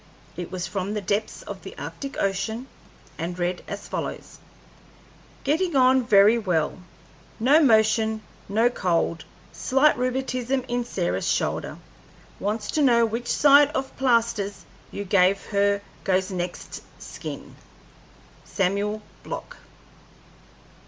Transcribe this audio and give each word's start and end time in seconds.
It 0.35 0.49
was 0.51 0.65
from 0.65 0.95
the 0.95 0.99
depths 1.01 1.43
of 1.43 1.61
the 1.61 1.77
Arctic 1.77 2.19
Ocean, 2.19 2.65
and 3.19 3.37
read 3.37 3.63
as 3.67 3.87
follows: 3.87 4.39
"Getting 5.43 5.75
on 5.75 6.01
very 6.01 6.39
well. 6.39 6.79
No 7.39 7.61
motion. 7.61 8.23
Not 8.49 8.73
cold. 8.73 9.25
Slight 9.53 9.95
rheumatism 9.99 10.65
in 10.67 10.85
Sarah's 10.85 11.27
shoulder. 11.31 11.77
Wants 12.39 12.71
to 12.71 12.81
know 12.81 13.05
which 13.05 13.27
side 13.31 13.69
of 13.75 13.95
plasters 13.95 14.65
you 14.89 15.03
gave 15.03 15.39
her 15.45 15.83
goes 16.03 16.31
next 16.31 16.81
skin, 16.97 17.55
"SAMUEL 18.43 19.03
BLOCK." 19.21 19.57